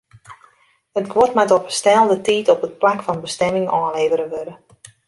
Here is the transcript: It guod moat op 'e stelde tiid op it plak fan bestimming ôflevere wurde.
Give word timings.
It 0.99 1.11
guod 1.13 1.33
moat 1.35 1.53
op 1.57 1.65
'e 1.69 1.73
stelde 1.79 2.17
tiid 2.25 2.47
op 2.53 2.65
it 2.67 2.79
plak 2.81 2.99
fan 3.05 3.23
bestimming 3.25 3.67
ôflevere 3.79 4.25
wurde. 4.33 4.53